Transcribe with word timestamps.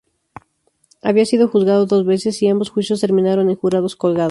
Había 1.03 1.27
sido 1.27 1.47
juzgado 1.47 1.85
dos 1.85 2.07
veces 2.07 2.41
y 2.41 2.47
ambos 2.47 2.71
juicios 2.71 3.01
terminaron 3.01 3.51
en 3.51 3.55
jurados 3.55 3.95
colgados. 3.95 4.19